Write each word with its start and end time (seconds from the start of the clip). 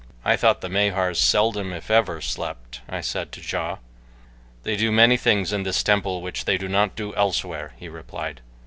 "I 0.25 0.35
thought 0.35 0.61
the 0.61 0.67
Mahars 0.67 1.19
seldom, 1.19 1.71
if 1.73 1.91
ever, 1.91 2.21
slept," 2.21 2.81
I 2.89 3.01
said 3.01 3.31
to 3.33 3.39
Ja. 3.39 3.77
"They 4.63 4.75
do 4.75 4.91
many 4.91 5.15
things 5.15 5.53
in 5.53 5.61
this 5.61 5.83
temple 5.83 6.23
which 6.23 6.45
they 6.45 6.57
do 6.57 6.67
not 6.67 6.95
do 6.95 7.13
elsewhere," 7.13 7.75
he 7.77 7.87
replied. 7.87 8.41